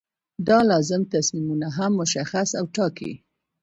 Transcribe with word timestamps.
دا 0.47 0.59
لازم 0.71 1.01
تصمیمونه 1.13 1.67
هم 1.77 1.91
مشخص 2.01 2.49
او 2.59 2.65
ټاکي. 2.75 3.13